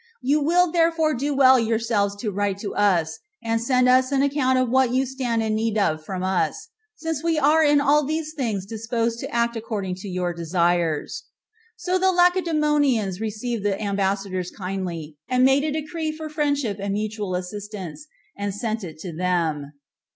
You 0.23 0.41
will 0.41 0.71
therefore 0.71 1.13
do 1.13 1.35
well 1.35 1.59
yourselves 1.59 2.15
to 2.21 2.31
write 2.31 2.57
to 2.61 2.73
us, 2.73 3.19
and 3.43 3.61
send 3.61 3.87
us 3.87 4.11
an 4.11 4.23
account 4.23 4.57
of 4.57 4.67
what 4.67 4.91
you 4.91 5.05
stand 5.05 5.43
in 5.43 5.53
need 5.53 5.77
of 5.77 6.03
from 6.03 6.23
us, 6.23 6.69
since 6.95 7.23
we 7.23 7.37
are 7.37 7.63
in 7.63 7.79
all 7.79 8.07
things 8.07 8.65
disposed 8.65 9.19
to 9.19 9.29
act 9.29 9.55
according 9.55 9.93
to 9.97 10.07
your 10.09 10.33
desires." 10.33 11.25
So 11.75 11.99
the 11.99 12.11
Lacedemonians 12.11 13.21
received 13.21 13.63
the 13.63 13.79
ambassadors 13.79 14.49
kindly, 14.49 15.17
and 15.29 15.45
made 15.45 15.63
a 15.63 15.71
decree 15.71 16.11
for 16.11 16.29
friendship 16.29 16.77
and 16.81 16.93
mutual 16.93 17.35
assistance, 17.35 18.07
and 18.35 18.55
sent 18.55 18.83
it 18.83 18.97
to 19.01 19.15
them. 19.15 19.73